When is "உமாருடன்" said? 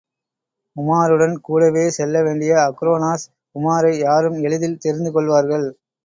0.75-1.35